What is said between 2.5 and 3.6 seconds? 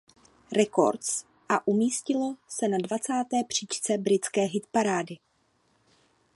na dvacáté